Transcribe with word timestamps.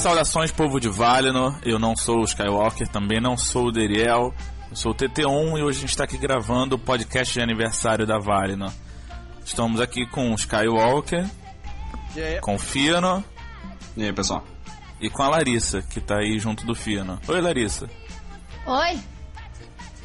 Saudações, 0.00 0.50
povo 0.50 0.80
de 0.80 0.88
Valinor. 0.88 1.58
Eu 1.62 1.78
não 1.78 1.94
sou 1.94 2.20
o 2.20 2.24
Skywalker, 2.24 2.88
também 2.88 3.20
não 3.20 3.36
sou 3.36 3.66
o 3.66 3.72
Deriel. 3.72 4.34
Eu 4.70 4.76
sou 4.76 4.92
o 4.92 4.94
TT1 4.94 5.58
e 5.58 5.62
hoje 5.62 5.78
a 5.78 5.80
gente 5.82 5.90
está 5.90 6.04
aqui 6.04 6.16
gravando 6.16 6.76
o 6.76 6.78
podcast 6.78 7.34
de 7.34 7.40
aniversário 7.42 8.06
da 8.06 8.18
Valinor. 8.18 8.72
Estamos 9.44 9.78
aqui 9.80 10.06
com 10.06 10.30
o 10.30 10.34
Skywalker, 10.36 11.28
com 12.40 12.54
o 12.54 12.58
Fino 12.58 13.22
E 13.96 14.04
aí, 14.04 14.12
pessoal? 14.12 14.42
e 15.00 15.08
com 15.10 15.22
a 15.22 15.28
Larissa, 15.28 15.80
que 15.82 16.00
tá 16.00 16.16
aí 16.18 16.38
junto 16.38 16.64
do 16.66 16.74
Fino. 16.74 17.18
Oi, 17.28 17.40
Larissa. 17.40 17.88
Oi? 18.66 18.98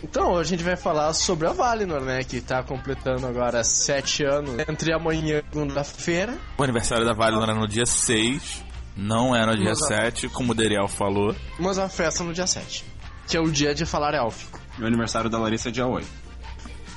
Então, 0.03 0.31
hoje 0.33 0.53
a 0.53 0.57
gente 0.57 0.63
vai 0.65 0.75
falar 0.75 1.13
sobre 1.13 1.47
a 1.47 1.51
Valinor, 1.53 2.01
né? 2.01 2.23
Que 2.23 2.39
tá 2.41 2.61
completando 2.63 3.25
agora 3.25 3.63
sete 3.63 4.23
anos 4.25 4.57
entre 4.69 4.93
amanhã 4.93 5.39
e 5.39 5.53
segunda-feira. 5.53 6.37
O 6.57 6.63
aniversário 6.63 7.05
da 7.05 7.13
Valinor 7.13 7.43
era 7.49 7.55
no 7.55 7.67
dia 7.67 7.85
6, 7.85 8.63
não 8.95 9.35
é 9.35 9.45
no 9.45 9.55
dia 9.55 9.69
Mas 9.69 9.81
a- 9.83 9.87
7, 9.87 10.29
como 10.29 10.51
o 10.51 10.55
Deriel 10.55 10.87
falou. 10.87 11.35
Mas 11.59 11.77
a 11.77 11.89
festa 11.89 12.23
no 12.23 12.33
dia 12.33 12.47
7, 12.47 12.85
que 13.27 13.35
é 13.37 13.39
o 13.39 13.51
dia 13.51 13.73
de 13.75 13.85
falar 13.85 14.13
élfico. 14.13 14.59
Meu 14.77 14.87
aniversário 14.87 15.29
da 15.29 15.37
Larissa 15.37 15.69
é 15.69 15.71
dia 15.71 15.85
8. 15.87 16.07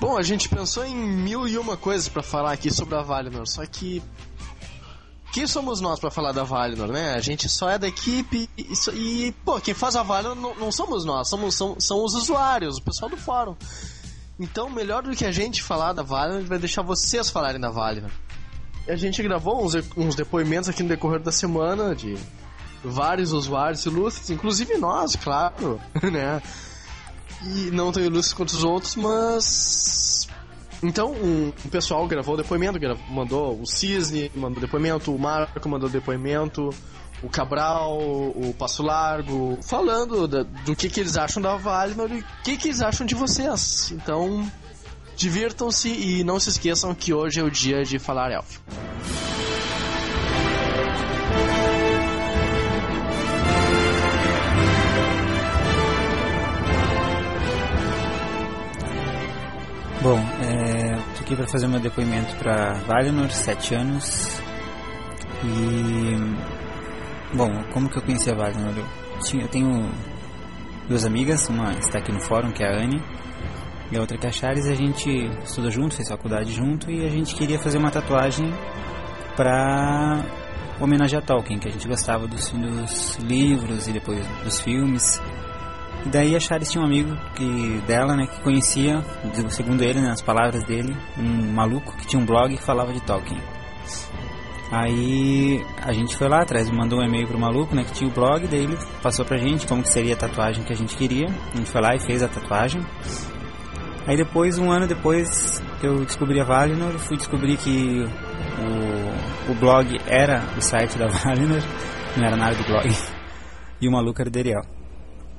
Bom, 0.00 0.16
a 0.16 0.22
gente 0.22 0.48
pensou 0.48 0.84
em 0.84 0.94
mil 0.94 1.46
e 1.48 1.58
uma 1.58 1.76
coisas 1.76 2.08
pra 2.08 2.22
falar 2.22 2.52
aqui 2.52 2.70
sobre 2.70 2.94
a 2.94 3.02
Valinor, 3.02 3.46
só 3.46 3.64
que. 3.66 4.02
Quem 5.32 5.46
somos 5.46 5.80
nós 5.80 6.00
pra 6.00 6.10
falar 6.10 6.32
da 6.32 6.42
Valinor, 6.42 6.88
né? 6.88 7.14
A 7.14 7.20
gente 7.20 7.48
só 7.48 7.68
é 7.68 7.78
da 7.78 7.86
equipe 7.86 8.48
e, 8.56 8.72
e, 8.94 9.32
pô, 9.44 9.60
quem 9.60 9.74
faz 9.74 9.94
a 9.94 10.02
Valinor 10.02 10.34
não, 10.34 10.54
não 10.54 10.72
somos 10.72 11.04
nós, 11.04 11.28
somos, 11.28 11.54
são, 11.54 11.78
são 11.78 12.02
os 12.04 12.14
usuários, 12.14 12.78
o 12.78 12.82
pessoal 12.82 13.10
do 13.10 13.16
fórum. 13.16 13.54
Então, 14.40 14.70
melhor 14.70 15.02
do 15.02 15.14
que 15.14 15.24
a 15.26 15.32
gente 15.32 15.62
falar 15.62 15.92
da 15.92 16.02
Valinor, 16.02 16.36
a 16.36 16.40
gente 16.40 16.48
vai 16.48 16.58
deixar 16.58 16.82
vocês 16.82 17.28
falarem 17.28 17.60
da 17.60 17.68
Valinor. 17.70 18.10
A 18.88 18.96
gente 18.96 19.22
gravou 19.22 19.64
uns, 19.64 19.74
uns 19.96 20.14
depoimentos 20.14 20.68
aqui 20.68 20.82
no 20.82 20.88
decorrer 20.88 21.20
da 21.20 21.30
semana 21.32 21.94
de 21.94 22.16
vários 22.82 23.32
usuários 23.32 23.84
ilustres, 23.84 24.30
inclusive 24.30 24.76
nós, 24.78 25.14
claro, 25.16 25.80
né? 26.10 26.40
E 27.44 27.70
não 27.70 27.92
tão 27.92 28.02
ilustres 28.02 28.32
quanto 28.32 28.48
os 28.50 28.64
outros, 28.64 28.96
mas. 28.96 30.26
Então, 30.82 31.12
um, 31.12 31.48
um 31.64 31.68
pessoal 31.70 32.06
gravou 32.06 32.36
depoimento, 32.36 32.78
gra- 32.78 32.96
mandou 33.10 33.60
o 33.60 33.66
Cisne, 33.66 34.30
mandou 34.34 34.60
depoimento, 34.60 35.14
o 35.14 35.18
Marco 35.18 35.68
mandou 35.68 35.88
depoimento, 35.88 36.70
o 37.22 37.28
Cabral, 37.28 37.98
o 37.98 38.54
Passo 38.56 38.82
Largo, 38.82 39.58
falando 39.62 40.26
da- 40.28 40.44
do 40.44 40.74
que, 40.76 40.88
que 40.88 41.00
eles 41.00 41.16
acham 41.16 41.42
da 41.42 41.56
Valinor 41.56 42.10
e 42.12 42.20
o 42.20 42.24
que, 42.44 42.56
que 42.56 42.68
eles 42.68 42.80
acham 42.80 43.04
de 43.04 43.14
vocês. 43.16 43.90
Então, 43.92 44.48
divirtam-se 45.18 45.88
e 45.88 46.22
não 46.22 46.38
se 46.38 46.48
esqueçam 46.48 46.94
que 46.94 47.12
hoje 47.12 47.40
é 47.40 47.42
o 47.42 47.50
dia 47.50 47.84
de 47.84 47.98
falar 47.98 48.30
elfo. 48.30 48.62
Bom, 60.00 60.20
é, 60.40 60.94
tô 61.16 61.20
aqui 61.22 61.34
para 61.34 61.48
fazer 61.48 61.66
meu 61.66 61.80
depoimento 61.80 62.36
para 62.36 62.74
Valinor, 62.86 63.30
7 63.30 63.74
anos. 63.74 64.40
E. 65.44 67.36
Bom, 67.36 67.50
como 67.72 67.88
que 67.90 67.98
eu 67.98 68.02
conheci 68.02 68.30
a 68.30 68.34
Valinor? 68.34 68.72
Eu, 68.76 69.18
tinha, 69.24 69.42
eu 69.42 69.48
tenho 69.48 69.90
duas 70.88 71.04
amigas, 71.04 71.48
uma 71.48 71.72
está 71.72 71.98
aqui 71.98 72.12
no 72.12 72.20
fórum, 72.20 72.52
que 72.52 72.62
é 72.62 72.68
a 72.68 72.80
Anne, 72.80 73.02
a 73.96 74.00
outra 74.00 74.18
que 74.18 74.26
é 74.26 74.30
a 74.30 74.74
gente 74.74 75.10
estuda 75.42 75.70
junto, 75.70 75.94
fez 75.94 76.08
faculdade 76.08 76.52
junto, 76.52 76.90
e 76.90 77.06
a 77.06 77.08
gente 77.08 77.34
queria 77.34 77.58
fazer 77.58 77.78
uma 77.78 77.90
tatuagem 77.90 78.52
para 79.34 80.24
homenagear 80.80 81.22
Tolkien, 81.22 81.58
que 81.58 81.68
a 81.68 81.70
gente 81.70 81.88
gostava 81.88 82.26
dos, 82.26 82.50
dos 82.50 83.16
livros 83.16 83.88
e 83.88 83.92
depois 83.92 84.24
dos 84.44 84.60
filmes. 84.60 85.20
E 86.06 86.08
daí 86.10 86.36
a 86.36 86.40
Charis 86.40 86.70
tinha 86.70 86.82
um 86.82 86.86
amigo 86.86 87.16
que, 87.34 87.82
dela, 87.86 88.14
né, 88.14 88.26
que 88.26 88.40
conhecia, 88.40 89.02
segundo 89.50 89.82
ele, 89.82 90.00
né, 90.00 90.10
as 90.10 90.22
palavras 90.22 90.62
dele, 90.64 90.94
um 91.16 91.52
maluco 91.52 91.96
que 91.96 92.06
tinha 92.06 92.20
um 92.20 92.26
blog 92.26 92.56
que 92.56 92.62
falava 92.62 92.92
de 92.92 93.00
Tolkien. 93.00 93.40
Aí 94.70 95.64
a 95.82 95.92
gente 95.92 96.14
foi 96.14 96.28
lá 96.28 96.42
atrás, 96.42 96.70
mandou 96.70 97.00
um 97.00 97.02
e-mail 97.02 97.26
pro 97.26 97.38
maluco, 97.38 97.74
né, 97.74 97.84
que 97.84 97.92
tinha 97.92 98.08
o 98.08 98.12
blog, 98.12 98.46
daí 98.46 98.64
ele 98.64 98.78
passou 99.02 99.24
pra 99.24 99.38
gente 99.38 99.66
como 99.66 99.82
que 99.82 99.88
seria 99.88 100.14
a 100.14 100.16
tatuagem 100.16 100.62
que 100.62 100.72
a 100.72 100.76
gente 100.76 100.94
queria. 100.94 101.26
A 101.26 101.56
gente 101.56 101.70
foi 101.70 101.80
lá 101.80 101.96
e 101.96 101.98
fez 101.98 102.22
a 102.22 102.28
tatuagem. 102.28 102.82
Aí 104.08 104.16
depois, 104.16 104.56
um 104.56 104.70
ano 104.70 104.86
depois 104.86 105.60
que 105.78 105.86
eu 105.86 106.02
descobri 106.02 106.40
a 106.40 106.44
Valinor, 106.44 106.98
fui 106.98 107.18
descobrir 107.18 107.58
que 107.58 108.04
o, 108.58 109.52
o 109.52 109.54
blog 109.56 109.98
era 110.06 110.42
o 110.56 110.62
site 110.62 110.96
da 110.96 111.08
Valinor, 111.12 111.60
não 112.16 112.24
era 112.24 112.34
nada 112.34 112.54
do 112.56 112.64
blog. 112.64 112.88
E 113.78 113.86
o 113.86 113.92
maluco 113.92 114.18
era 114.22 114.30
o 114.30 114.32
Deriel. 114.32 114.62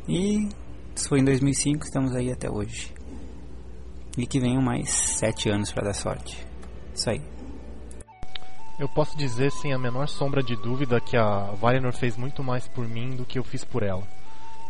E 0.07 0.47
isso 0.95 1.09
foi 1.09 1.19
em 1.19 1.23
2005, 1.23 1.83
estamos 1.83 2.15
aí 2.15 2.31
até 2.31 2.47
hoje. 2.47 2.93
E 4.15 4.27
que 4.27 4.39
venham 4.39 4.61
mais 4.61 4.91
sete 4.91 5.49
anos 5.49 5.71
para 5.71 5.85
dar 5.85 5.93
sorte. 5.93 6.37
Isso 6.93 7.09
aí. 7.09 7.21
Eu 8.79 8.87
posso 8.87 9.17
dizer 9.17 9.51
sem 9.51 9.73
a 9.73 9.79
menor 9.79 10.07
sombra 10.07 10.43
de 10.43 10.55
dúvida 10.55 11.01
que 11.01 11.17
a 11.17 11.55
Valinor 11.59 11.93
fez 11.93 12.15
muito 12.15 12.43
mais 12.43 12.67
por 12.67 12.87
mim 12.87 13.15
do 13.15 13.25
que 13.25 13.39
eu 13.39 13.43
fiz 13.43 13.65
por 13.65 13.81
ela. 13.81 14.03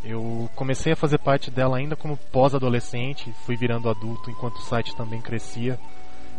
Eu 0.04 0.50
comecei 0.56 0.94
a 0.94 0.96
fazer 0.96 1.18
parte 1.18 1.52
dela 1.52 1.78
ainda 1.78 1.96
como 1.96 2.18
pós-adolescente, 2.32 3.34
fui 3.46 3.56
virando 3.56 3.90
adulto 3.90 4.32
enquanto 4.32 4.58
o 4.58 4.62
site 4.62 4.96
também 4.96 5.22
crescia. 5.22 5.78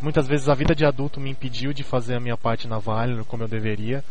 Muitas 0.01 0.27
vezes 0.27 0.49
a 0.49 0.55
vida 0.55 0.75
de 0.75 0.85
adulto 0.85 1.21
me 1.21 1.31
impediu 1.31 1.73
de 1.73 1.85
fazer 1.85 2.15
a 2.15 2.21
minha 2.21 2.37
parte 2.37 2.67
na 2.67 2.79
Valinor 2.79 3.25
como 3.27 3.43
eu 3.43 3.49
deveria, 3.49 4.03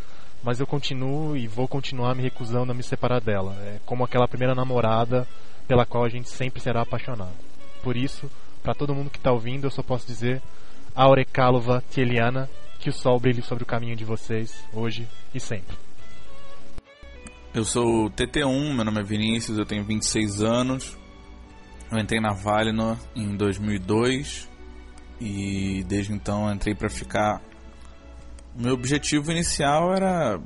mas 0.43 0.59
eu 0.59 0.67
continuo 0.67 1.35
e 1.35 1.47
vou 1.47 1.67
continuar 1.67 2.13
me 2.13 2.21
recusando 2.21 2.71
a 2.71 2.75
me 2.75 2.83
separar 2.83 3.19
dela. 3.19 3.55
É 3.61 3.79
como 3.85 4.03
aquela 4.03 4.27
primeira 4.27 4.53
namorada 4.53 5.27
pela 5.67 5.85
qual 5.85 6.03
a 6.03 6.09
gente 6.09 6.29
sempre 6.29 6.61
será 6.61 6.81
apaixonado. 6.81 7.33
Por 7.81 7.97
isso, 7.97 8.29
para 8.61 8.75
todo 8.75 8.93
mundo 8.93 9.09
que 9.09 9.17
está 9.17 9.31
ouvindo, 9.31 9.65
eu 9.65 9.71
só 9.71 9.81
posso 9.81 10.05
dizer 10.05 10.41
Aurecalova 10.95 11.83
Tieliana, 11.89 12.49
que 12.79 12.89
o 12.89 12.93
sol 12.93 13.19
brilhe 13.19 13.41
sobre 13.41 13.63
o 13.63 13.67
caminho 13.67 13.95
de 13.95 14.05
vocês, 14.05 14.63
hoje 14.73 15.07
e 15.33 15.39
sempre. 15.39 15.88
Eu 17.59 17.65
sou 17.65 18.05
o 18.05 18.09
TT1, 18.09 18.73
meu 18.73 18.85
nome 18.85 19.01
é 19.01 19.03
Vinícius, 19.03 19.57
eu 19.57 19.65
tenho 19.65 19.83
26 19.83 20.41
anos. 20.41 20.97
Eu 21.91 21.99
entrei 21.99 22.21
na 22.21 22.31
Valinor 22.31 22.95
em 23.13 23.35
2002 23.35 24.47
e 25.19 25.83
desde 25.85 26.13
então 26.13 26.49
entrei 26.49 26.73
para 26.73 26.89
ficar. 26.89 27.41
O 28.55 28.61
meu 28.61 28.75
objetivo 28.75 29.29
inicial 29.29 29.93
era, 29.93 30.39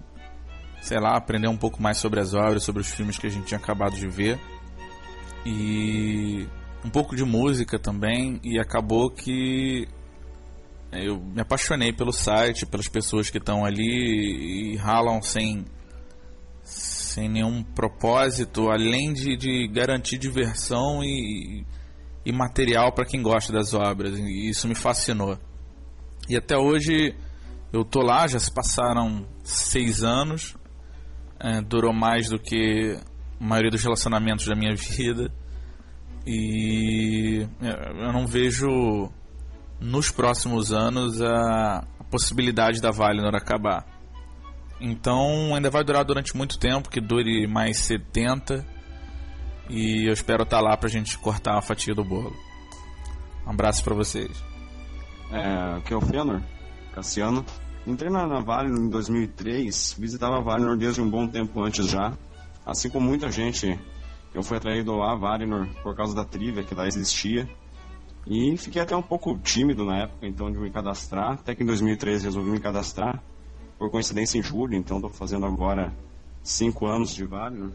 sei 0.81 0.99
lá, 0.99 1.15
aprender 1.15 1.47
um 1.47 1.55
pouco 1.55 1.79
mais 1.79 1.99
sobre 1.99 2.19
as 2.19 2.33
obras, 2.33 2.63
sobre 2.63 2.81
os 2.81 2.87
filmes 2.87 3.19
que 3.19 3.27
a 3.27 3.29
gente 3.29 3.45
tinha 3.45 3.59
acabado 3.59 3.95
de 3.95 4.07
ver 4.07 4.39
e 5.45 6.47
um 6.83 6.89
pouco 6.89 7.15
de 7.15 7.23
música 7.23 7.77
também. 7.77 8.39
E 8.43 8.59
acabou 8.59 9.11
que 9.11 9.87
eu 10.91 11.19
me 11.19 11.41
apaixonei 11.41 11.93
pelo 11.93 12.11
site, 12.11 12.65
pelas 12.65 12.87
pessoas 12.87 13.29
que 13.29 13.37
estão 13.37 13.63
ali 13.63 14.71
e 14.73 14.75
ralam 14.77 15.21
sem 15.21 15.63
sem 17.13 17.29
nenhum 17.29 17.63
propósito, 17.63 18.71
além 18.71 19.13
de, 19.13 19.37
de 19.37 19.67
garantir 19.67 20.17
diversão 20.17 21.03
e, 21.03 21.63
e 22.25 22.31
material 22.31 22.91
para 22.91 23.05
quem 23.05 23.21
gosta 23.21 23.53
das 23.53 23.73
obras. 23.75 24.17
E 24.17 24.49
isso 24.49 24.67
me 24.67 24.73
fascinou. 24.73 25.37
E 26.27 26.35
até 26.35 26.57
hoje 26.57 27.15
eu 27.71 27.85
tô 27.85 28.01
lá, 28.01 28.25
já 28.25 28.39
se 28.39 28.51
passaram 28.51 29.27
seis 29.43 30.03
anos, 30.03 30.55
é, 31.39 31.61
durou 31.61 31.93
mais 31.93 32.29
do 32.29 32.39
que 32.39 32.97
a 33.39 33.43
maioria 33.43 33.69
dos 33.69 33.83
relacionamentos 33.83 34.47
da 34.47 34.55
minha 34.55 34.73
vida. 34.75 35.31
E 36.25 37.45
eu 37.61 38.11
não 38.11 38.25
vejo 38.25 39.11
nos 39.79 40.09
próximos 40.09 40.71
anos 40.71 41.21
a, 41.21 41.85
a 41.99 42.03
possibilidade 42.05 42.81
da 42.81 42.89
Valinor 42.89 43.35
acabar. 43.35 43.92
Então 44.79 45.55
ainda 45.55 45.69
vai 45.69 45.83
durar 45.83 46.03
durante 46.03 46.35
muito 46.35 46.59
tempo, 46.59 46.89
que 46.89 46.99
dure 46.99 47.47
mais 47.47 47.77
70. 47.77 48.65
E 49.69 50.07
eu 50.07 50.13
espero 50.13 50.43
estar 50.43 50.59
lá 50.59 50.75
pra 50.75 50.89
gente 50.89 51.17
cortar 51.17 51.57
a 51.57 51.61
fatia 51.61 51.95
do 51.95 52.03
bolo. 52.03 52.35
Um 53.45 53.51
abraço 53.51 53.83
pra 53.83 53.93
vocês. 53.93 54.43
É, 55.31 55.81
é 55.91 55.95
o 55.95 56.01
Fëanor, 56.01 56.41
Cassiano. 56.93 57.45
Entrei 57.85 58.09
na, 58.09 58.25
na 58.25 58.39
Valinor 58.39 58.79
em 58.79 58.89
2003, 58.89 59.95
visitava 59.99 60.37
a 60.37 60.41
Valinor 60.41 60.77
desde 60.77 61.01
um 61.01 61.09
bom 61.09 61.27
tempo 61.27 61.61
antes 61.61 61.87
já. 61.87 62.13
Assim 62.65 62.89
como 62.89 63.07
muita 63.07 63.29
gente, 63.29 63.77
eu 64.33 64.41
fui 64.41 64.57
atraído 64.57 65.01
à 65.01 65.15
Valinor 65.15 65.67
por 65.81 65.95
causa 65.95 66.15
da 66.15 66.23
trivia 66.23 66.63
que 66.63 66.73
lá 66.73 66.87
existia. 66.87 67.47
E 68.25 68.55
fiquei 68.55 68.81
até 68.81 68.95
um 68.95 69.01
pouco 69.01 69.37
tímido 69.39 69.83
na 69.83 70.03
época, 70.03 70.25
então, 70.25 70.49
de 70.49 70.57
me 70.57 70.71
cadastrar. 70.71 71.33
Até 71.33 71.53
que 71.53 71.63
em 71.63 71.65
2013 71.65 72.23
resolvi 72.23 72.51
me 72.51 72.59
cadastrar. 72.59 73.21
Por 73.77 73.89
coincidência 73.89 74.37
em 74.37 74.43
julho, 74.43 74.75
então 74.75 74.97
estou 74.97 75.11
fazendo 75.11 75.45
agora 75.45 75.93
cinco 76.41 76.85
anos 76.85 77.13
de 77.13 77.25
Valinor. 77.25 77.71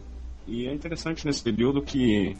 E 0.46 0.66
é 0.66 0.72
interessante 0.72 1.26
nesse 1.26 1.42
período 1.42 1.82
que 1.82 2.36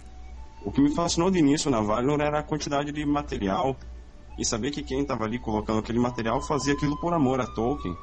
o 0.64 0.72
que 0.72 0.81
me 0.81 0.94
fascinou 0.94 1.31
de 1.31 1.38
início 1.38 1.70
na 1.70 1.81
Valinor 1.81 2.20
era 2.20 2.38
a 2.38 2.43
quantidade 2.43 2.93
de 2.93 3.05
material 3.05 3.76
e 4.38 4.44
saber 4.44 4.70
que 4.70 4.82
quem 4.82 5.02
estava 5.02 5.25
ali 5.25 5.38
colocando 5.38 5.81
aquele 5.81 5.99
material 5.99 6.40
fazia 6.40 6.75
aquilo 6.75 6.99
por 7.00 7.12
amor 7.12 7.40
a 7.40 7.46
Tolkien, 7.46 7.94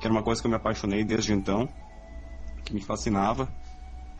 que 0.00 0.06
era 0.06 0.12
uma 0.12 0.22
coisa 0.22 0.40
que 0.40 0.46
eu 0.46 0.50
me 0.50 0.56
apaixonei 0.56 1.04
desde 1.04 1.32
então. 1.32 1.68
que 2.64 2.74
me 2.74 2.82
fascinava 2.82 3.48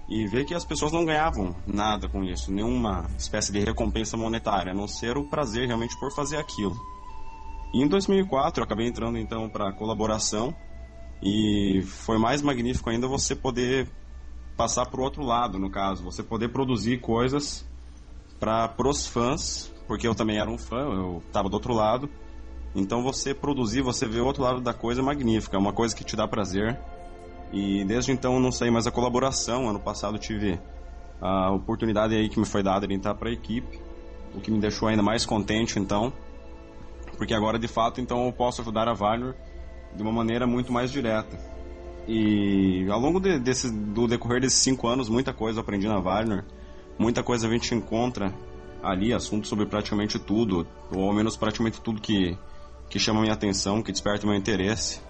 e 0.09 0.25
ver 0.27 0.45
que 0.45 0.55
as 0.55 0.65
pessoas 0.65 0.93
não 0.93 1.05
ganhavam 1.05 1.55
nada 1.67 2.09
com 2.09 2.23
isso, 2.23 2.53
nenhuma 2.53 3.07
espécie 3.19 3.51
de 3.51 3.59
recompensa 3.59 4.17
monetária, 4.17 4.71
a 4.71 4.75
não 4.75 4.87
ser 4.87 5.17
o 5.17 5.25
prazer 5.25 5.67
realmente 5.67 5.99
por 5.99 6.15
fazer 6.15 6.37
aquilo. 6.37 6.77
E 7.75 7.83
em 7.83 7.89
2004 7.89 8.61
eu 8.61 8.65
acabei 8.65 8.87
entrando 8.87 9.19
então 9.19 9.49
para 9.49 9.73
colaboração 9.73 10.55
e 11.23 11.83
foi 11.83 12.19
mais 12.19 12.43
magnífico 12.43 12.91
ainda 12.91 13.09
você 13.09 13.35
poder 13.35 13.89
passar 14.57 14.87
para 14.87 15.01
o 15.01 15.05
outro 15.05 15.23
lado, 15.23 15.59
no 15.59 15.71
caso, 15.71 16.03
você 16.03 16.23
poder 16.23 16.49
produzir 16.49 16.99
coisas 16.99 17.67
para 18.41 18.89
os 18.89 19.07
fãs, 19.07 19.73
porque 19.87 20.07
eu 20.07 20.15
também 20.15 20.39
era 20.39 20.51
um 20.51 20.59
fã, 20.59 20.79
eu 20.79 21.23
estava 21.27 21.49
do 21.49 21.55
outro 21.55 21.75
lado. 21.75 22.09
Então 22.75 23.03
você 23.03 23.35
produzir, 23.35 23.83
você 23.83 24.07
ver 24.07 24.21
o 24.21 24.27
outro 24.27 24.43
lado 24.43 24.61
da 24.61 24.75
coisa 24.75 25.01
é 25.01 25.05
magnífica, 25.05 25.57
é 25.57 25.59
uma 25.59 25.73
coisa 25.73 25.95
que 25.95 26.05
te 26.05 26.17
dá 26.17 26.29
prazer. 26.29 26.79
E 27.53 27.85
desde 27.85 28.13
então 28.13 28.39
não 28.41 28.53
sei 28.53 28.71
mais 28.71 28.87
a 28.87 28.91
colaboração. 28.91 29.69
Ano 29.69 29.81
passado 29.81 30.19
tive 30.19 30.61
a 31.21 31.51
oportunidade 31.53 32.15
aí 32.15 32.29
que 32.29 32.39
me 32.39 32.45
foi 32.45 32.63
dada 32.63 32.87
de 32.87 32.95
entrar 32.95 33.15
para 33.15 33.31
a 33.31 33.33
equipe, 33.33 33.81
o 34.35 34.41
que 34.41 34.51
me 34.51 34.59
deixou 34.59 34.89
ainda 34.89 35.03
mais 35.03 35.25
contente 35.25 35.79
então, 35.79 36.13
porque 37.17 37.33
agora 37.33 37.59
de 37.59 37.69
fato 37.69 38.01
então 38.01 38.27
eu 38.27 38.33
posso 38.33 38.61
ajudar 38.61 38.89
a 38.89 38.93
Valor 38.93 39.35
de 39.95 40.03
uma 40.03 40.13
maneira 40.13 40.47
muito 40.47 40.73
mais 40.73 40.91
direta. 40.91 41.39
E 42.09 42.87
ao 42.89 43.01
longo 43.01 43.19
de, 43.19 43.39
desse, 43.39 43.71
do 43.71 44.07
decorrer 44.07 44.41
desses 44.41 44.61
cinco 44.61 44.87
anos, 44.87 45.09
muita 45.09 45.33
coisa 45.33 45.59
eu 45.59 45.63
aprendi 45.63 45.89
na 45.89 45.99
Wagner, 45.99 46.45
muita 46.99 47.23
coisa 47.23 47.49
a 47.49 47.51
gente 47.51 47.75
encontra 47.75 48.33
ali, 48.83 49.13
assuntos 49.13 49.49
sobre 49.49 49.67
praticamente 49.67 50.19
tudo, 50.19 50.67
ou 50.93 51.05
ao 51.05 51.13
menos 51.13 51.37
praticamente 51.37 51.81
tudo 51.81 52.01
que, 52.01 52.39
que 52.89 52.99
chama 52.99 53.21
minha 53.21 53.35
atenção, 53.35 53.83
que 53.83 53.91
desperta 53.91 54.27
meu 54.27 54.37
interesse. 54.37 55.01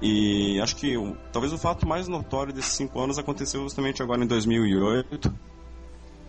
E 0.00 0.60
acho 0.60 0.76
que 0.76 0.94
talvez 1.32 1.52
o 1.52 1.58
fato 1.58 1.86
mais 1.86 2.06
notório 2.06 2.52
desses 2.52 2.72
cinco 2.72 3.00
anos 3.00 3.18
aconteceu 3.18 3.62
justamente 3.62 4.02
agora 4.02 4.22
em 4.22 4.26
2008, 4.26 5.32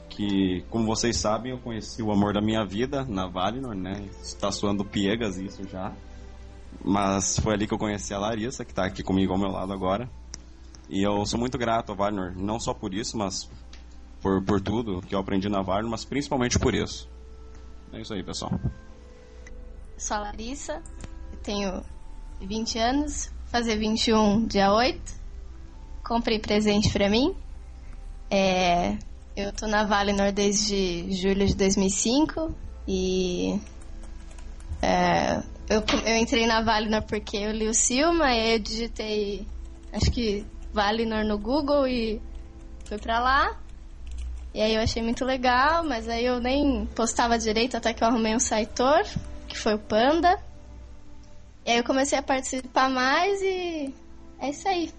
que, 0.09 0.63
como 0.69 0.85
vocês 0.85 1.17
sabem, 1.17 1.51
eu 1.51 1.57
conheci 1.57 2.01
o 2.01 2.11
amor 2.11 2.33
da 2.33 2.41
minha 2.41 2.65
vida 2.65 3.03
na 3.03 3.27
Valinor, 3.27 3.75
né? 3.75 4.07
Está 4.23 4.51
soando 4.51 4.85
piegas 4.85 5.37
isso 5.37 5.67
já. 5.67 5.93
Mas 6.83 7.39
foi 7.39 7.53
ali 7.53 7.67
que 7.67 7.73
eu 7.73 7.77
conheci 7.77 8.13
a 8.13 8.19
Larissa, 8.19 8.63
que 8.63 8.71
está 8.71 8.85
aqui 8.85 9.03
comigo 9.03 9.33
ao 9.33 9.39
meu 9.39 9.49
lado 9.49 9.73
agora. 9.73 10.09
E 10.89 11.01
eu 11.01 11.25
sou 11.25 11.39
muito 11.39 11.57
grato 11.57 11.91
a 11.91 11.95
Valinor, 11.95 12.33
não 12.35 12.59
só 12.59 12.73
por 12.73 12.93
isso, 12.93 13.17
mas 13.17 13.49
por, 14.21 14.43
por 14.43 14.61
tudo 14.61 15.01
que 15.01 15.15
eu 15.15 15.19
aprendi 15.19 15.49
na 15.49 15.61
Valinor, 15.61 15.91
mas 15.91 16.05
principalmente 16.05 16.59
por 16.59 16.73
isso. 16.73 17.09
É 17.91 18.01
isso 18.01 18.13
aí, 18.13 18.23
pessoal. 18.23 18.51
Sou 19.97 20.17
a 20.17 20.19
Larissa, 20.19 20.81
tenho 21.43 21.83
20 22.41 22.77
anos, 22.77 23.31
fazer 23.45 23.77
21 23.77 24.45
dia 24.45 24.73
8. 24.73 24.99
Comprei 26.03 26.39
presente 26.39 26.91
para 26.91 27.09
mim. 27.09 27.35
É, 28.29 28.97
eu 29.35 29.51
tô 29.53 29.67
na 29.67 29.83
Valinor 29.83 30.31
desde 30.31 31.11
julho 31.13 31.45
de 31.45 31.55
2005 31.55 32.53
e 32.87 33.59
é, 34.81 35.41
eu, 35.69 35.83
eu 36.05 36.17
entrei 36.17 36.45
na 36.45 36.61
Valinor 36.61 37.03
porque 37.03 37.37
eu 37.37 37.51
li 37.51 37.67
o 37.67 37.73
Silma 37.73 38.31
e 38.33 38.53
eu 38.53 38.59
digitei 38.59 39.47
acho 39.91 40.11
que 40.11 40.45
Valinor 40.73 41.23
no 41.23 41.37
Google 41.37 41.87
e 41.87 42.21
fui 42.85 42.97
pra 42.97 43.19
lá. 43.19 43.57
E 44.53 44.61
aí 44.61 44.75
eu 44.75 44.81
achei 44.81 45.01
muito 45.01 45.25
legal, 45.25 45.83
mas 45.83 46.07
aí 46.07 46.25
eu 46.25 46.39
nem 46.39 46.85
postava 46.87 47.37
direito 47.37 47.75
até 47.75 47.93
que 47.93 48.03
eu 48.03 48.07
arrumei 48.07 48.35
um 48.35 48.39
saitor, 48.39 49.03
que 49.47 49.57
foi 49.57 49.73
o 49.73 49.79
Panda. 49.79 50.39
E 51.65 51.71
aí 51.71 51.77
eu 51.77 51.83
comecei 51.83 52.17
a 52.17 52.23
participar 52.23 52.89
mais 52.89 53.41
e 53.41 53.93
é 54.39 54.49
isso 54.49 54.67
aí. 54.67 54.93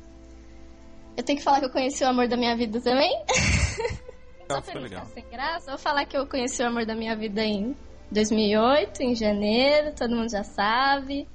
Eu 1.17 1.23
tenho 1.23 1.39
que 1.39 1.45
falar 1.45 1.61
que 1.61 1.67
eu 1.67 1.71
conheci 1.71 2.05
o 2.05 2.09
amor 2.09 2.29
da 2.29 2.37
minha 2.37 2.57
vida 2.57 2.81
também. 2.81 3.11
Só 4.51 4.61
pra 4.61 4.81
legal. 4.81 5.07
sem 5.07 5.25
graça, 5.29 5.71
vou 5.71 5.79
falar 5.79 6.05
que 6.05 6.17
eu 6.17 6.27
conheci 6.27 6.63
o 6.63 6.67
amor 6.67 6.87
da 6.87 6.95
minha 6.95 7.17
vida 7.17 7.43
em 7.43 7.75
2008, 8.11 9.03
em 9.03 9.15
janeiro, 9.15 9.95
todo 9.95 10.15
mundo 10.15 10.31
já 10.31 10.45
sabe. 10.45 11.29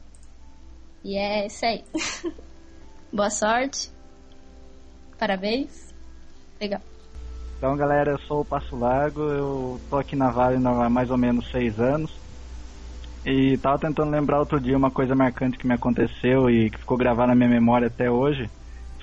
E 1.04 1.18
é 1.18 1.48
isso 1.48 1.66
aí. 1.66 1.84
Boa 3.12 3.30
sorte. 3.30 3.92
Parabéns. 5.18 5.94
Legal. 6.60 6.82
Então, 7.58 7.76
galera, 7.76 8.12
eu 8.12 8.20
sou 8.22 8.42
o 8.42 8.46
Passo 8.46 8.76
Largo, 8.76 9.22
eu 9.22 9.82
tô 9.90 9.98
aqui 9.98 10.16
na 10.16 10.32
Vale 10.32 10.58
há 10.66 10.90
mais 10.90 11.12
ou 11.12 11.18
menos 11.18 11.50
seis 11.52 11.80
anos. 11.80 12.12
E 13.24 13.56
tava 13.58 13.78
tentando 13.78 14.10
lembrar 14.10 14.40
outro 14.40 14.60
dia 14.60 14.76
uma 14.76 14.90
coisa 14.90 15.14
marcante 15.14 15.58
que 15.58 15.68
me 15.68 15.76
aconteceu 15.76 16.50
e 16.50 16.72
que 16.72 16.80
ficou 16.80 16.98
gravada 16.98 17.28
na 17.28 17.36
minha 17.36 17.50
memória 17.50 17.88
até 17.88 18.10
hoje. 18.10 18.50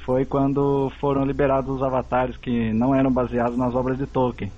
Foi 0.04 0.24
quando 0.24 0.90
foram 1.00 1.24
liberados 1.24 1.76
os 1.76 1.82
avatares 1.82 2.36
que 2.36 2.72
não 2.72 2.94
eram 2.94 3.12
baseados 3.12 3.56
nas 3.56 3.74
obras 3.74 3.96
de 3.96 4.06
Tolkien. 4.06 4.50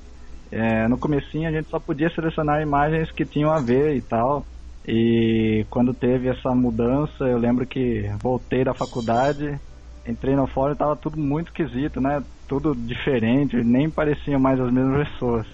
É, 0.51 0.89
no 0.89 0.99
comecinho 0.99 1.49
a 1.49 1.53
gente 1.53 1.71
só 1.71 1.79
podia 1.79 2.11
selecionar 2.11 2.61
imagens 2.61 3.11
que 3.13 3.25
tinham 3.25 3.51
a 3.51 3.61
ver 3.61 3.97
e 3.97 4.01
tal. 4.01 4.45
E 4.87 5.65
quando 5.71 5.95
teve 5.95 6.29
essa 6.29 6.51
mudança, 6.55 7.25
eu 7.25 7.39
lembro 7.39 7.67
que 7.67 8.11
voltei 8.21 8.65
da 8.65 8.75
faculdade, 8.75 9.59
entrei 10.07 10.35
no 10.35 10.47
fórum 10.47 10.73
e 10.73 10.77
tava 10.77 10.97
tudo 10.97 11.19
muito 11.19 11.49
esquisito, 11.49 12.01
né? 12.01 12.23
Tudo 12.49 12.75
diferente, 12.75 13.57
nem 13.63 13.89
pareciam 13.89 14.41
mais 14.41 14.59
as 14.59 14.73
mesmas 14.73 15.09
pessoas. 15.09 15.47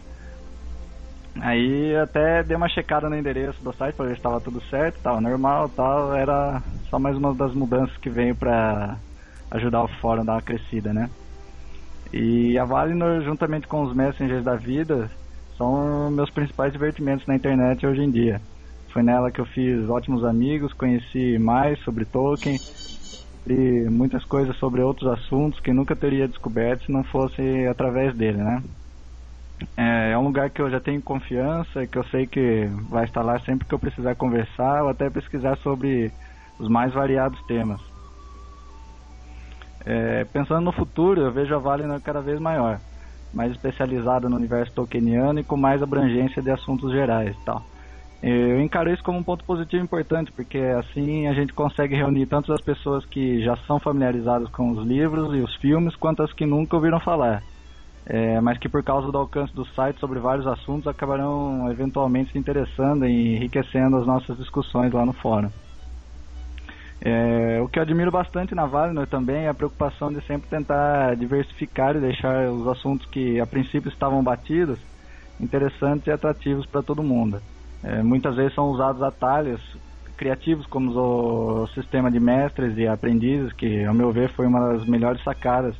Aí 1.41 1.95
até 1.97 2.43
dei 2.43 2.57
uma 2.57 2.69
checada 2.69 3.11
no 3.11 3.17
endereço 3.17 3.63
do 3.63 3.75
site 3.75 3.95
para 3.95 4.07
ver 4.07 4.13
se 4.13 4.19
estava 4.19 4.41
tudo 4.41 4.61
certo, 4.71 5.01
tava 5.03 5.21
normal, 5.21 5.69
tal, 5.69 6.15
era 6.15 6.63
só 6.89 6.99
mais 6.99 7.15
uma 7.17 7.35
das 7.35 7.53
mudanças 7.53 7.95
que 7.99 8.09
veio 8.09 8.35
para 8.35 8.97
ajudar 9.51 9.83
o 9.83 9.89
fórum 10.01 10.23
a 10.23 10.25
dar 10.25 10.33
uma 10.35 10.43
crescida, 10.43 10.95
né? 10.95 11.11
E 12.19 12.59
a 12.59 12.65
Valinor, 12.65 13.23
juntamente 13.23 13.69
com 13.69 13.83
os 13.83 13.95
Messengers 13.95 14.43
da 14.43 14.57
vida, 14.57 15.11
são 15.55 16.11
meus 16.11 16.31
principais 16.31 16.73
divertimentos 16.73 17.27
na 17.27 17.37
internet 17.37 17.87
hoje 17.87 18.01
em 18.01 18.11
dia. 18.11 18.41
Foi 18.91 19.03
nela 19.03 19.31
que 19.31 19.39
eu 19.39 19.45
fiz 19.47 19.87
ótimos 19.91 20.25
amigos, 20.25 20.73
conheci 20.73 21.39
mais 21.39 21.79
sobre 21.85 22.07
Tolkien, 22.07 22.59
e 23.47 23.91
muitas 23.91 24.25
coisas 24.25 24.57
sobre 24.57 24.81
outros 24.81 25.11
assuntos 25.13 25.61
que 25.61 25.75
nunca 25.75 25.95
teria 25.95 26.27
descoberto 26.27 26.87
se 26.87 26.93
não 26.93 27.05
fosse 27.05 27.43
através 27.69 28.17
dele, 28.17 28.39
né? 28.39 28.63
É, 29.77 30.13
é 30.13 30.19
um 30.19 30.25
lugar 30.25 30.51
que 30.51 30.63
eu 30.63 30.71
já 30.71 30.81
tenho 30.81 31.03
confiança, 31.03 31.87
que 31.87 31.99
eu 31.99 32.05
sei 32.05 32.27
que 32.27 32.67
vai 32.91 33.05
estar 33.05 33.23
lá 33.23 33.39
sempre 33.41 33.67
que 33.67 33.75
eu 33.75 33.79
precisar 33.79 34.15
conversar 34.17 34.83
ou 34.85 34.89
até 34.89 35.11
pesquisar 35.11 35.57
sobre 35.59 36.11
os 36.59 36.69
mais 36.69 36.95
variados 36.95 37.39
temas. 37.47 37.96
É, 39.87 40.25
pensando 40.25 40.65
no 40.65 40.73
futuro, 40.73 41.21
eu 41.21 41.33
vejo 41.33 41.55
a 41.55 41.59
Valinor 41.59 42.01
cada 42.01 42.21
vez 42.21 42.41
maior, 42.41 42.81
mais 43.33 43.53
especializada 43.53 44.29
no 44.29 44.37
universo 44.37 44.75
tolkieniano 44.75 45.39
e 45.39 45.45
com 45.45 45.57
mais 45.57 45.83
abrangência 45.83 46.43
de 46.43 46.51
assuntos 46.51 46.93
gerais 46.93 47.35
e 47.35 47.45
tal. 47.45 47.63
Eu 48.23 48.61
encaro 48.61 48.93
isso 48.93 49.03
como 49.05 49.19
um 49.19 49.23
ponto 49.23 49.45
positivo 49.45 49.85
importante, 49.85 50.33
porque 50.33 50.59
assim 50.59 51.29
a 51.29 51.35
gente 51.35 51.53
consegue 51.53 51.95
reunir 51.95 52.27
tanto 52.27 52.53
as 52.53 52.61
pessoas 52.61 53.07
que 53.07 53.45
já 53.45 53.57
são 53.67 53.79
familiarizadas 53.79 54.49
com 54.51 54.71
os 54.73 54.85
livros 54.85 55.33
e 55.35 55.41
os 55.41 55.55
filmes, 55.57 55.95
quanto 55.97 56.23
as 56.23 56.33
que 56.33 56.45
nunca 56.45 56.77
ouviram 56.77 56.99
falar 56.99 57.43
é, 58.07 58.41
mas 58.41 58.57
que 58.59 58.69
por 58.69 58.85
causa 58.85 59.11
do 59.11 59.19
alcance 59.19 59.53
do 59.53 59.67
site 59.75 59.99
sobre 59.99 60.21
vários 60.21 60.47
assuntos 60.47 60.87
acabarão 60.87 61.69
eventualmente 61.71 62.31
se 62.31 62.39
interessando 62.39 63.05
e 63.05 63.35
enriquecendo 63.35 63.97
as 63.97 64.07
nossas 64.07 64.39
discussões 64.39 64.93
lá 64.93 65.05
no 65.05 65.13
fórum. 65.15 65.51
É, 67.01 67.61
o 67.61 67.69
que 67.69 67.79
eu 67.79 67.83
admiro 67.83 68.11
bastante 68.11 68.55
na 68.55 68.67
Valinor 68.67 69.07
também 69.07 69.45
é 69.45 69.49
a 69.49 69.55
preocupação 69.55 70.13
de 70.13 70.25
sempre 70.27 70.49
tentar 70.49 71.15
diversificar 71.17 71.95
e 71.95 72.01
deixar 72.01 72.51
os 72.51 72.67
assuntos 72.69 73.07
que 73.11 73.39
a 73.39 73.47
princípio 73.47 73.91
estavam 73.91 74.23
batidos 74.23 74.79
interessantes 75.39 76.07
e 76.07 76.11
atrativos 76.11 76.67
para 76.67 76.83
todo 76.83 77.03
mundo. 77.03 77.41
É, 77.83 78.03
muitas 78.03 78.35
vezes 78.35 78.55
são 78.55 78.71
usados 78.71 79.03
atalhos 79.03 79.61
criativos 80.17 80.67
como 80.67 80.91
o 80.91 81.67
sistema 81.69 82.11
de 82.11 82.19
mestres 82.19 82.77
e 82.79 82.87
aprendizes, 82.87 83.53
que 83.53 83.85
ao 83.85 83.95
meu 83.95 84.11
ver 84.13 84.33
foi 84.35 84.47
uma 84.47 84.73
das 84.73 84.87
melhores 84.87 85.23
sacadas 85.23 85.77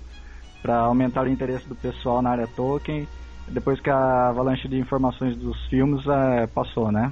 para 0.63 0.77
aumentar 0.77 1.25
o 1.25 1.29
interesse 1.29 1.67
do 1.69 1.75
pessoal 1.77 2.21
na 2.21 2.31
área 2.31 2.47
Tolkien, 2.49 3.09
depois 3.49 3.81
que 3.81 3.89
a 3.89 4.29
avalanche 4.29 4.69
de 4.69 4.79
informações 4.79 5.37
dos 5.37 5.57
filmes 5.69 6.07
é, 6.07 6.47
passou, 6.49 6.93
né? 6.93 7.11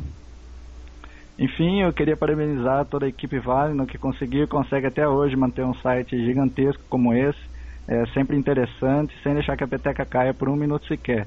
Enfim, 1.38 1.82
eu 1.82 1.92
queria 1.92 2.16
parabenizar 2.16 2.84
toda 2.84 3.06
a 3.06 3.08
equipe 3.08 3.38
Valino 3.40 3.86
que 3.86 3.98
conseguiu 3.98 4.44
e 4.44 4.48
consegue 4.48 4.86
até 4.86 5.06
hoje 5.06 5.34
manter 5.36 5.64
um 5.64 5.74
site 5.74 6.16
gigantesco 6.24 6.82
como 6.88 7.12
esse, 7.12 7.40
é 7.88 8.06
sempre 8.14 8.36
interessante, 8.36 9.12
sem 9.22 9.34
deixar 9.34 9.56
que 9.56 9.64
a 9.64 9.68
peteca 9.68 10.06
caia 10.06 10.32
por 10.32 10.48
um 10.48 10.56
minuto 10.56 10.86
sequer. 10.86 11.26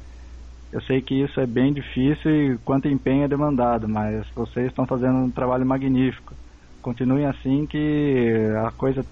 Eu 0.71 0.81
sei 0.81 1.01
que 1.01 1.23
isso 1.23 1.39
é 1.39 1.45
bem 1.45 1.73
difícil 1.73 2.31
e 2.31 2.57
quanto 2.59 2.87
empenho 2.87 3.23
é 3.23 3.27
demandado, 3.27 3.87
mas 3.87 4.25
vocês 4.35 4.67
estão 4.67 4.85
fazendo 4.85 5.17
um 5.17 5.31
trabalho 5.31 5.65
magnífico. 5.65 6.33
Continuem 6.81 7.25
assim 7.25 7.65
que 7.65 8.33
a 8.65 8.71
coisa 8.71 9.05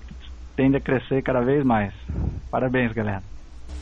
tende 0.55 0.77
a 0.77 0.81
crescer 0.81 1.21
cada 1.21 1.41
vez 1.41 1.63
mais. 1.65 1.93
Parabéns, 2.49 2.93
galera. 2.93 3.23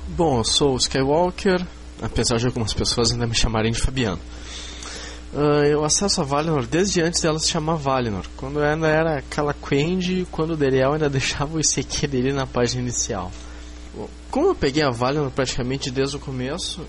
Bom, 0.10 0.39
eu 0.39 0.43
sou 0.43 0.74
o 0.74 0.77
Skywalker, 0.77 1.65
apesar 2.01 2.38
de 2.38 2.46
algumas 2.46 2.74
pessoas 2.74 3.12
ainda 3.12 3.27
me 3.27 3.36
chamarem 3.36 3.72
de 3.72 3.79
Fabiano. 3.79 4.20
Uh, 5.34 5.66
eu 5.66 5.84
acesso 5.84 6.22
a 6.22 6.24
Valinor 6.24 6.68
desde 6.68 7.02
antes 7.02 7.20
dela 7.20 7.40
se 7.40 7.50
chamar 7.50 7.75
Valinor, 7.75 8.28
quando 8.38 8.60
ainda 8.62 8.88
era 8.88 9.18
aquela 9.18 9.52
Quend 9.52 10.28
quando 10.32 10.52
o 10.52 10.58
Deriel 10.58 10.94
ainda 10.94 11.10
deixava 11.10 11.58
o 11.58 11.60
ICQ 11.60 12.08
dele 12.08 12.34
na 12.34 12.46
página 12.46 12.82
inicial. 12.82 13.32
Como 14.30 14.48
eu 14.48 14.56
peguei 14.56 14.84
a 14.84 14.92
Valinor 14.92 15.32
praticamente 15.32 15.90
desde 15.90 16.18
o 16.18 16.20
começo, 16.20 16.86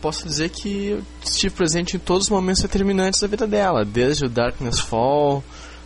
posso 0.00 0.26
dizer 0.26 0.50
que 0.50 0.88
eu 0.88 1.02
estive 1.24 1.54
presente 1.54 1.96
em 1.96 1.98
todos 1.98 2.24
os 2.24 2.30
momentos 2.30 2.62
determinantes 2.62 3.20
da 3.20 3.26
vida 3.26 3.46
dela, 3.46 3.84
desde 3.84 4.26
o 4.26 4.28
Darkness 4.28 4.78
Fall, 4.78 5.42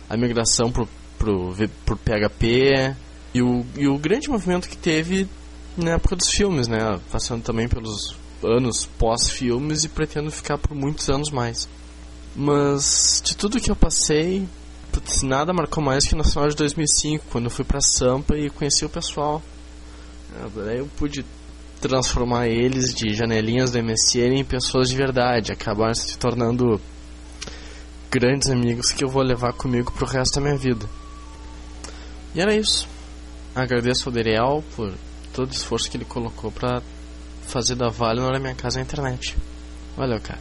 a 0.07 0.15
migração 0.15 0.71
pro, 0.71 0.87
pro, 1.17 1.55
pro 1.83 1.97
PHP 1.97 2.95
e 3.33 3.41
o, 3.41 3.65
e 3.75 3.87
o 3.87 3.97
grande 3.97 4.29
movimento 4.29 4.69
que 4.69 4.77
teve 4.77 5.27
na 5.75 5.91
época 5.91 6.15
dos 6.15 6.29
filmes, 6.29 6.67
né? 6.67 6.99
Passando 7.11 7.41
também 7.41 7.67
pelos 7.67 8.15
anos 8.43 8.85
pós-filmes 8.97 9.83
e 9.83 9.89
pretendo 9.89 10.31
ficar 10.31 10.57
por 10.57 10.75
muitos 10.75 11.09
anos 11.09 11.29
mais. 11.29 11.67
Mas 12.35 13.21
de 13.23 13.35
tudo 13.35 13.59
que 13.59 13.69
eu 13.69 13.75
passei, 13.75 14.47
nada 15.23 15.53
marcou 15.53 15.83
mais 15.83 16.05
que 16.05 16.15
no 16.15 16.23
final 16.23 16.47
de 16.47 16.55
2005, 16.55 17.25
quando 17.31 17.45
eu 17.45 17.51
fui 17.51 17.65
pra 17.65 17.81
Sampa 17.81 18.37
e 18.37 18.49
conheci 18.49 18.85
o 18.85 18.89
pessoal. 18.89 19.41
Daí 20.55 20.77
eu 20.79 20.89
pude 20.97 21.25
transformar 21.81 22.47
eles 22.47 22.93
de 22.93 23.13
janelinhas 23.13 23.71
do 23.71 23.83
MSN 23.83 24.35
em 24.35 24.45
pessoas 24.45 24.89
de 24.89 24.95
verdade, 24.95 25.51
acabaram 25.51 25.93
se 25.93 26.17
tornando 26.17 26.79
grandes 28.09 28.49
amigos 28.49 28.91
que 28.91 29.03
eu 29.03 29.09
vou 29.09 29.23
levar 29.23 29.53
comigo 29.53 29.91
pro 29.91 30.05
resto 30.05 30.35
da 30.35 30.41
minha 30.41 30.57
vida. 30.57 30.85
E 32.35 32.39
era 32.39 32.55
isso. 32.55 32.87
Agradeço 33.55 34.07
ao 34.07 34.13
Deriel 34.13 34.63
por 34.75 34.93
todo 35.33 35.49
o 35.49 35.53
esforço 35.53 35.89
que 35.89 35.97
ele 35.97 36.05
colocou 36.05 36.51
para 36.51 36.81
fazer 37.51 37.75
da 37.75 37.89
Vale 37.89 38.21
na 38.21 38.39
minha 38.39 38.55
casa 38.55 38.79
na 38.79 38.85
internet. 38.85 39.35
Valeu, 39.97 40.19
cara. 40.21 40.39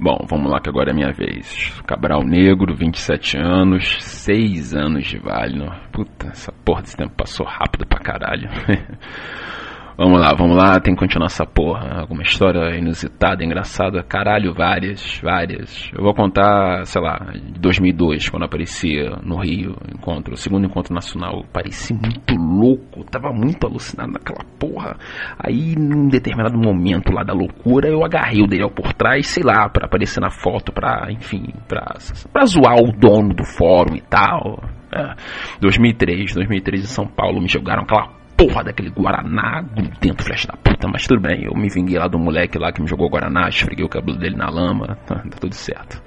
Bom, 0.00 0.16
vamos 0.28 0.50
lá 0.50 0.60
que 0.60 0.68
agora 0.68 0.90
é 0.90 0.94
minha 0.94 1.12
vez. 1.12 1.70
Cabral 1.86 2.24
Negro, 2.24 2.74
27 2.74 3.36
anos, 3.36 3.98
6 4.00 4.74
anos 4.74 5.06
de 5.06 5.18
Valinor. 5.18 5.78
Puta, 5.92 6.28
essa 6.28 6.52
porra 6.64 6.82
desse 6.82 6.96
tempo 6.96 7.14
passou 7.16 7.46
rápido 7.46 7.86
pra 7.86 8.00
caralho. 8.00 8.48
Vamos 9.94 10.18
lá, 10.18 10.34
vamos 10.34 10.56
lá, 10.56 10.80
tem 10.80 10.94
que 10.94 11.00
continuar 11.00 11.26
essa 11.26 11.44
porra. 11.44 12.00
Alguma 12.00 12.22
história 12.22 12.74
inusitada, 12.78 13.44
engraçada? 13.44 14.02
Caralho, 14.02 14.54
várias, 14.54 15.20
várias. 15.22 15.90
Eu 15.94 16.02
vou 16.02 16.14
contar, 16.14 16.86
sei 16.86 17.02
lá, 17.02 17.18
de 17.34 17.60
2002, 17.60 18.30
quando 18.30 18.44
aparecia 18.44 19.10
no 19.22 19.36
Rio, 19.36 19.76
encontro, 19.94 20.34
segundo 20.36 20.66
encontro 20.66 20.94
nacional. 20.94 21.44
Pareci 21.52 21.92
muito 21.92 22.34
louco, 22.34 23.04
tava 23.04 23.34
muito 23.34 23.66
alucinado 23.66 24.12
naquela 24.12 24.42
porra. 24.58 24.96
Aí, 25.38 25.76
num 25.76 26.08
determinado 26.08 26.56
momento 26.56 27.12
lá 27.12 27.22
da 27.22 27.34
loucura, 27.34 27.88
eu 27.88 28.02
agarrei 28.02 28.42
o 28.42 28.46
Daniel 28.46 28.70
por 28.70 28.94
trás, 28.94 29.26
sei 29.28 29.42
lá, 29.44 29.68
para 29.68 29.84
aparecer 29.84 30.20
na 30.20 30.30
foto, 30.30 30.72
pra, 30.72 31.12
enfim, 31.12 31.52
pra, 31.68 31.96
pra 32.32 32.46
zoar 32.46 32.76
o 32.76 32.92
dono 32.92 33.34
do 33.34 33.44
fórum 33.44 33.94
e 33.94 34.00
tal. 34.00 34.58
É, 34.94 35.14
2003, 35.60 36.34
2003 36.34 36.82
em 36.82 36.86
São 36.86 37.06
Paulo, 37.06 37.42
me 37.42 37.48
jogaram 37.48 37.82
aquela 37.82 38.21
porra 38.46 38.64
daquele 38.64 38.90
Guaraná 38.90 39.62
dentro, 40.00 40.24
flecha 40.24 40.48
da 40.48 40.56
puta, 40.56 40.88
mas 40.88 41.06
tudo 41.06 41.20
bem, 41.20 41.44
eu 41.44 41.54
me 41.54 41.68
vinguei 41.68 41.96
lá 41.96 42.08
do 42.08 42.18
moleque 42.18 42.58
lá 42.58 42.72
que 42.72 42.82
me 42.82 42.88
jogou 42.88 43.08
Guaraná, 43.08 43.48
esfreguei 43.48 43.84
o 43.84 43.88
cabelo 43.88 44.18
dele 44.18 44.36
na 44.36 44.50
lama, 44.50 44.96
tá, 45.06 45.16
tá 45.16 45.36
tudo 45.40 45.54
certo. 45.54 46.02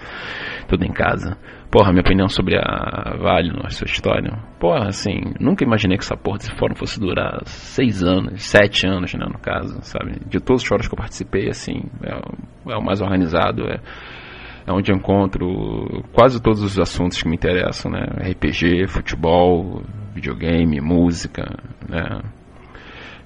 Tudo 0.67 0.83
em 0.83 0.91
casa. 0.91 1.37
Porra, 1.71 1.91
minha 1.91 2.01
opinião 2.01 2.27
sobre 2.27 2.57
a 2.57 3.15
Vale, 3.17 3.51
nossa 3.51 3.85
história. 3.85 4.37
Porra, 4.59 4.87
assim, 4.87 5.33
nunca 5.39 5.63
imaginei 5.63 5.97
que 5.97 6.03
essa 6.03 6.17
porra 6.17 6.39
desse 6.39 6.51
fórum 6.55 6.75
fosse 6.75 6.99
durar 6.99 7.41
seis 7.45 8.03
anos, 8.03 8.43
sete 8.43 8.87
anos, 8.87 9.13
né, 9.13 9.25
no 9.25 9.39
caso, 9.39 9.77
sabe? 9.81 10.19
De 10.27 10.39
todos 10.39 10.63
os 10.63 10.67
fóruns 10.67 10.87
que 10.87 10.93
eu 10.93 10.97
participei, 10.97 11.49
assim, 11.49 11.83
é, 12.03 12.71
é 12.71 12.77
o 12.77 12.83
mais 12.83 13.01
organizado, 13.01 13.63
é 13.67 13.79
é 14.67 14.73
onde 14.73 14.91
eu 14.91 14.95
encontro 14.95 16.03
quase 16.11 16.41
todos 16.41 16.63
os 16.63 16.79
assuntos 16.79 17.21
que 17.21 17.29
me 17.29 17.35
interessam, 17.35 17.91
né? 17.91 18.03
RPG, 18.31 18.87
futebol, 18.87 19.83
videogame, 20.15 20.79
música, 20.79 21.43
né? 21.87 22.21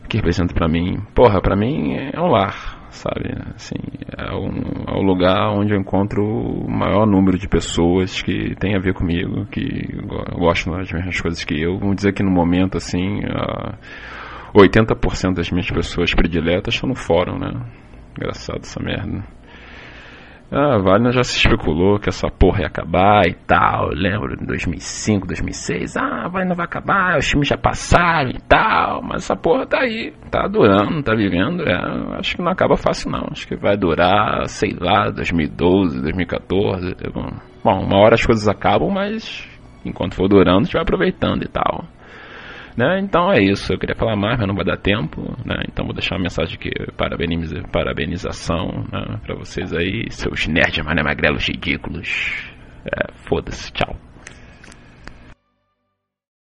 Que 0.10 0.18
representa 0.18 0.56
para 0.56 0.68
mim, 0.68 0.98
porra, 1.14 1.40
para 1.40 1.56
mim 1.56 1.94
é 1.94 2.20
um 2.20 2.28
lar, 2.28 2.88
sabe? 2.90 3.32
Assim, 3.56 3.76
é 4.18 4.34
um, 4.34 4.86
é 4.88 5.00
um 5.00 5.04
lugar 5.04 5.52
onde 5.52 5.72
eu 5.72 5.80
encontro 5.80 6.24
o 6.24 6.70
maior 6.70 7.06
número 7.06 7.38
de 7.38 7.48
pessoas 7.48 8.22
que 8.24 8.56
tem 8.56 8.76
a 8.76 8.80
ver 8.80 8.96
comigo, 8.96 9.46
que 9.46 9.88
gostam 10.36 10.74
das 10.74 10.92
mesmas 10.92 11.22
coisas 11.22 11.44
que 11.44 11.62
eu. 11.62 11.78
Vamos 11.78 11.98
dizer 11.98 12.14
que 12.14 12.24
no 12.24 12.32
momento, 12.32 12.76
assim, 12.76 13.20
uh, 13.20 13.78
80% 14.56 15.36
das 15.36 15.52
minhas 15.52 15.70
pessoas 15.70 16.12
prediletas 16.14 16.74
estão 16.74 16.90
no 16.90 16.96
fórum, 16.96 17.38
né? 17.38 17.52
Engraçado 18.18 18.62
essa 18.64 18.82
merda. 18.82 19.24
Ah, 20.52 20.80
Wagner 20.80 21.12
já 21.12 21.24
se 21.24 21.38
especulou 21.38 22.00
que 22.00 22.10
essa 22.10 22.28
porra 22.28 22.62
ia 22.62 22.68
acabar 22.68 23.28
e 23.28 23.34
tal. 23.34 23.92
Eu 23.92 23.96
lembro 23.96 24.34
em 24.34 24.46
2005, 24.46 25.28
2006. 25.28 25.96
Ah, 25.96 26.28
Wagner 26.28 26.56
vai 26.56 26.66
acabar, 26.66 27.20
os 27.20 27.28
times 27.28 27.48
já 27.48 27.58
passaram 27.58 28.32
e 28.32 28.42
tal. 28.48 29.04
Mas 29.04 29.24
essa 29.24 29.36
porra 29.36 29.68
tá 29.68 29.82
aí, 29.82 30.12
tá 30.32 30.48
durando, 30.48 31.04
tá 31.04 31.14
vivendo. 31.14 31.62
É, 31.70 32.18
acho 32.18 32.36
que 32.36 32.42
não 32.42 32.52
acaba 32.52 32.76
fácil, 32.76 33.12
não. 33.12 33.28
Acho 33.32 33.48
que 33.48 33.56
vai 33.56 33.78
durar, 33.78 34.48
sei 34.48 34.76
lá, 34.80 35.12
2012, 35.12 36.02
2014. 36.02 36.96
Bom, 37.64 37.84
uma 37.84 37.98
hora 38.00 38.16
as 38.16 38.26
coisas 38.26 38.48
acabam, 38.48 38.90
mas 38.90 39.48
enquanto 39.86 40.16
for 40.16 40.28
durando, 40.28 40.62
a 40.62 40.64
gente 40.64 40.74
vai 40.74 40.82
aproveitando 40.82 41.44
e 41.44 41.48
tal. 41.48 41.86
Né? 42.80 43.02
Então 43.02 43.30
é 43.30 43.44
isso, 43.44 43.74
eu 43.74 43.78
queria 43.78 43.94
falar 43.94 44.16
mais, 44.16 44.38
mas 44.38 44.48
não 44.48 44.56
vai 44.56 44.64
dar 44.64 44.78
tempo, 44.78 45.22
né? 45.46 45.64
Então 45.68 45.84
vou 45.84 45.94
deixar 45.94 46.16
uma 46.16 46.22
mensagem 46.22 46.56
aqui, 46.56 46.72
parabeniza, 46.96 47.62
parabenização 47.74 48.86
né? 48.90 49.20
para 49.22 49.36
vocês 49.36 49.74
aí, 49.74 50.10
seus 50.10 50.48
nerds 50.48 50.86
mané 50.86 51.04
magrelos 51.04 51.46
ridículos. 51.46 52.08
É, 52.86 53.12
Foda-se, 53.28 53.70
tchau. 53.74 53.98